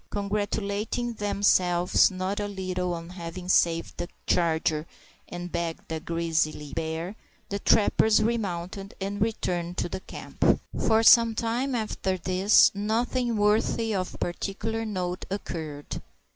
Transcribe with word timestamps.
Congratulating 0.09 1.13
themselves 1.13 2.09
not 2.09 2.39
a 2.39 2.47
little 2.47 2.95
on 2.95 3.09
having 3.09 3.47
saved 3.47 3.97
the 3.97 4.07
charger 4.25 4.87
and 5.29 5.51
bagged 5.51 5.91
a 5.91 5.99
grizzly 5.99 6.73
bear, 6.73 7.15
the 7.49 7.59
trappers 7.59 8.19
remounted, 8.19 8.95
and 8.99 9.21
returned 9.21 9.77
to 9.77 9.87
the 9.87 9.99
camp. 9.99 10.59
For 10.87 11.03
some 11.03 11.35
time 11.35 11.75
after 11.75 12.17
this 12.17 12.71
nothing 12.73 13.37
worthy 13.37 13.93
of 13.93 14.19
particular 14.19 14.85
note 14.87 15.25
occurred. 15.29 16.01